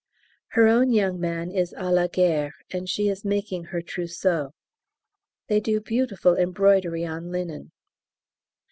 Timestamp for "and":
2.71-2.89